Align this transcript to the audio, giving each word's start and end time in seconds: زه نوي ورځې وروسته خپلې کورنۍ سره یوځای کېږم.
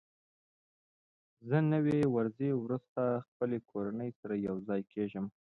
زه 1.47 1.57
نوي 1.73 1.99
ورځې 2.15 2.49
وروسته 2.63 3.01
خپلې 3.29 3.57
کورنۍ 3.69 4.09
سره 4.19 4.33
یوځای 4.47 4.81
کېږم. 4.93 5.25